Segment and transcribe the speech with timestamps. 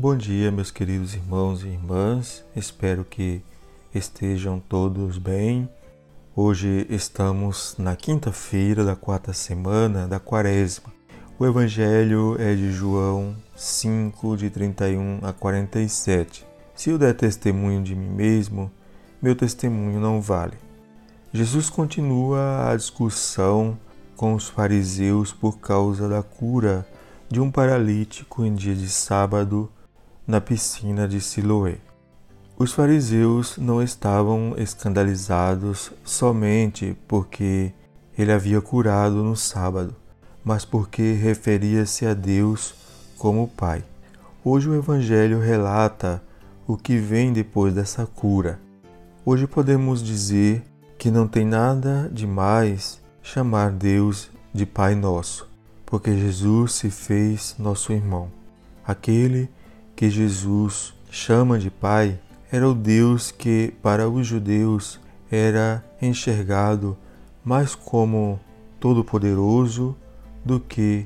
[0.00, 2.42] Bom dia, meus queridos irmãos e irmãs.
[2.56, 3.42] Espero que
[3.94, 5.68] estejam todos bem.
[6.34, 10.90] Hoje estamos na quinta-feira da quarta semana da Quaresma.
[11.38, 16.46] O Evangelho é de João 5, de 31 a 47.
[16.74, 18.72] Se eu der testemunho de mim mesmo,
[19.20, 20.56] meu testemunho não vale.
[21.30, 23.78] Jesus continua a discussão
[24.16, 26.88] com os fariseus por causa da cura
[27.28, 29.70] de um paralítico em dia de sábado
[30.30, 31.78] na piscina de Siloé.
[32.56, 37.72] Os fariseus não estavam escandalizados somente porque
[38.16, 39.94] ele havia curado no sábado,
[40.44, 42.74] mas porque referia-se a Deus
[43.18, 43.82] como Pai.
[44.44, 46.22] Hoje o Evangelho relata
[46.64, 48.60] o que vem depois dessa cura.
[49.26, 50.62] Hoje podemos dizer
[50.96, 55.48] que não tem nada de mais chamar Deus de Pai Nosso,
[55.84, 58.30] porque Jesus se fez nosso irmão,
[58.86, 59.50] aquele
[60.00, 62.18] que Jesus chama de Pai
[62.50, 64.98] era o Deus que, para os judeus,
[65.30, 66.96] era enxergado
[67.44, 68.40] mais como
[68.80, 69.94] todo-poderoso
[70.42, 71.04] do que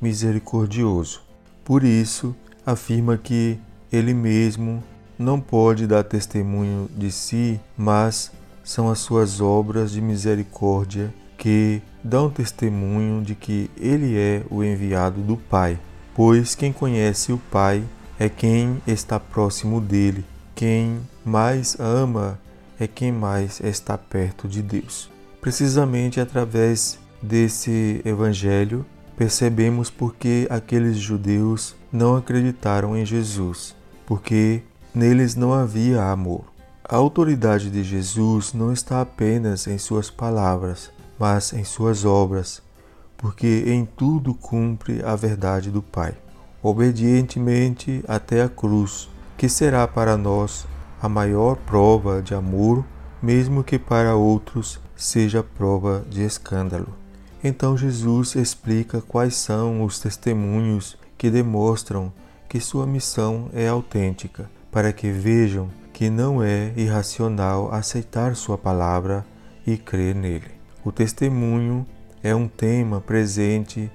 [0.00, 1.20] misericordioso.
[1.62, 3.58] Por isso, afirma que
[3.92, 4.82] ele mesmo
[5.18, 8.32] não pode dar testemunho de si, mas
[8.64, 15.20] são as suas obras de misericórdia que dão testemunho de que ele é o enviado
[15.20, 15.78] do Pai.
[16.14, 17.84] Pois quem conhece o Pai
[18.20, 20.26] é quem está próximo dele.
[20.54, 22.38] Quem mais ama
[22.78, 25.10] é quem mais está perto de Deus.
[25.40, 28.84] Precisamente através desse evangelho,
[29.16, 34.60] percebemos porque aqueles judeus não acreditaram em Jesus, porque
[34.94, 36.44] neles não havia amor.
[36.84, 42.62] A autoridade de Jesus não está apenas em suas palavras, mas em suas obras,
[43.16, 46.14] porque em tudo cumpre a verdade do Pai
[46.62, 50.66] obedientemente até a cruz, que será para nós
[51.00, 52.84] a maior prova de amor,
[53.22, 56.94] mesmo que para outros seja prova de escândalo.
[57.42, 62.12] Então Jesus explica quais são os testemunhos que demonstram
[62.48, 69.24] que sua missão é autêntica, para que vejam que não é irracional aceitar sua palavra
[69.66, 70.50] e crer nele.
[70.84, 71.86] O testemunho
[72.22, 73.90] é um tema presente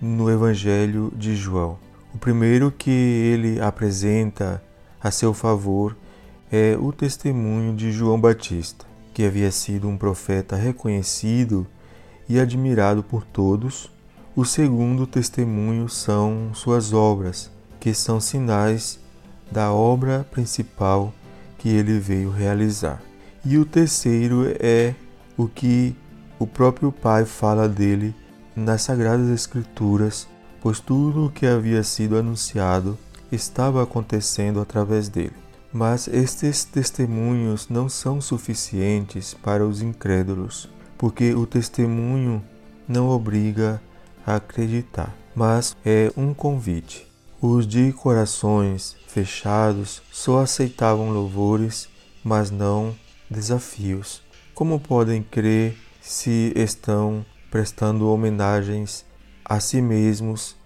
[0.00, 1.78] no Evangelho de João.
[2.14, 4.62] O primeiro que ele apresenta
[5.02, 5.96] a seu favor
[6.50, 11.66] é o testemunho de João Batista, que havia sido um profeta reconhecido
[12.28, 13.90] e admirado por todos.
[14.36, 19.00] O segundo testemunho são suas obras, que são sinais
[19.50, 21.12] da obra principal
[21.58, 23.02] que ele veio realizar.
[23.44, 24.94] E o terceiro é
[25.36, 25.96] o que
[26.38, 28.14] o próprio Pai fala dele
[28.54, 30.28] nas Sagradas Escrituras
[30.64, 32.96] pois tudo o que havia sido anunciado
[33.30, 35.34] estava acontecendo através dele.
[35.70, 42.42] Mas estes testemunhos não são suficientes para os incrédulos, porque o testemunho
[42.88, 43.78] não obriga
[44.26, 47.06] a acreditar, mas é um convite.
[47.42, 51.90] Os de corações fechados só aceitavam louvores,
[52.24, 52.94] mas não
[53.28, 54.22] desafios.
[54.54, 59.04] Como podem crer se estão prestando homenagens
[59.44, 60.56] a si mesmos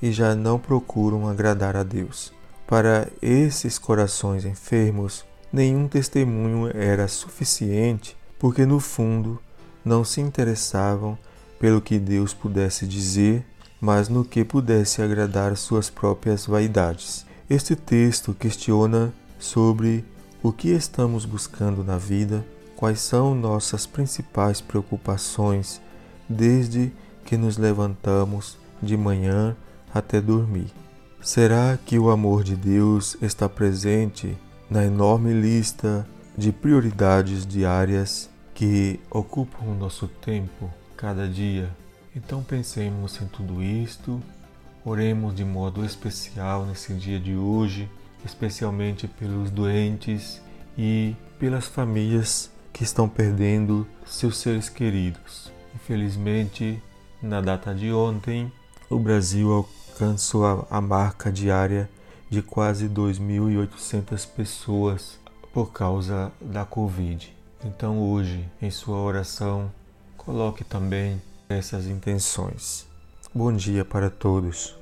[0.00, 2.32] e já não procuram agradar a Deus.
[2.66, 9.40] Para esses corações enfermos, nenhum testemunho era suficiente, porque no fundo
[9.84, 11.18] não se interessavam
[11.58, 13.44] pelo que Deus pudesse dizer,
[13.80, 17.26] mas no que pudesse agradar suas próprias vaidades.
[17.48, 20.04] Este texto questiona sobre
[20.42, 22.44] o que estamos buscando na vida,
[22.76, 25.80] quais são nossas principais preocupações
[26.28, 26.92] desde
[27.28, 29.54] que nos levantamos de manhã
[29.92, 30.72] até dormir.
[31.20, 34.34] Será que o amor de Deus está presente
[34.70, 41.68] na enorme lista de prioridades diárias que ocupam o nosso tempo cada dia?
[42.16, 44.22] Então pensemos em tudo isto,
[44.82, 47.90] oremos de modo especial nesse dia de hoje,
[48.24, 50.40] especialmente pelos doentes
[50.78, 55.52] e pelas famílias que estão perdendo seus seres queridos.
[55.74, 56.82] Infelizmente,
[57.22, 58.50] na data de ontem,
[58.88, 61.88] o Brasil alcançou a, marca diária
[62.30, 65.18] de quase 2.800 pessoas
[65.52, 67.34] por causa da Covid.
[67.64, 69.70] Então, hoje, em sua oração,
[70.16, 72.86] coloque também essas intenções.
[73.34, 74.76] Bom dia para todos.